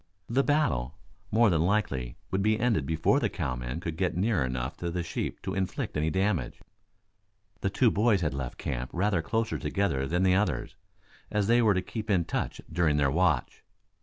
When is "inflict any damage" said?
5.53-6.59